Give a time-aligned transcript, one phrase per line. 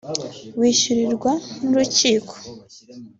[0.61, 1.31] yishyurirwa
[1.69, 2.33] n’urukiko